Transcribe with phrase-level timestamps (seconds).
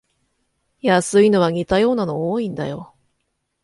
[0.79, 2.95] 安いのは似たようなの多いんだよ